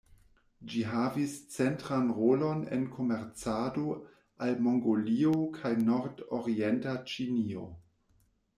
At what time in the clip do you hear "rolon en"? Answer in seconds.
2.19-2.87